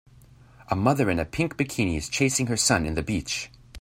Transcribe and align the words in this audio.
A 0.69 0.75
mother 0.75 1.11
in 1.11 1.19
a 1.19 1.25
pink 1.25 1.57
bikini 1.57 1.95
is 1.95 2.09
chasing 2.09 2.47
her 2.47 2.57
son 2.57 2.87
in 2.87 2.95
the 2.95 3.03
beach. 3.03 3.51